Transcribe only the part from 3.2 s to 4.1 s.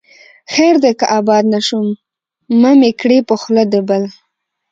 په خوله د بل